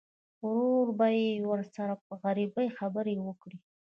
[0.45, 3.57] ورور به مې ورسره په عربي خبرې وکړي.